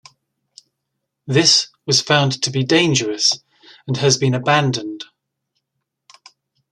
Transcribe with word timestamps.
This 1.27 1.67
was 1.85 2.01
found 2.01 2.41
to 2.41 2.49
be 2.49 2.63
dangerous, 2.63 3.33
and 3.85 3.97
has 3.97 4.17
been 4.17 4.33
abandoned. 4.33 5.03